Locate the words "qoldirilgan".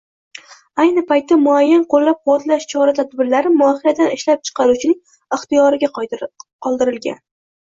6.01-7.23